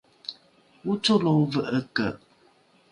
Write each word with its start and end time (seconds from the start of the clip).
ocolo 0.91 1.29
ove’eke 1.41 2.07